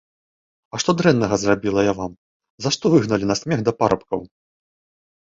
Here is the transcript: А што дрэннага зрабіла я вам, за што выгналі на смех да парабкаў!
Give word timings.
А 0.75 0.79
што 0.83 0.93
дрэннага 1.01 1.35
зрабіла 1.41 1.83
я 1.87 1.93
вам, 1.99 2.11
за 2.65 2.71
што 2.77 2.85
выгналі 2.93 3.25
на 3.33 3.37
смех 3.41 3.59
да 3.67 3.71
парабкаў! 3.83 4.25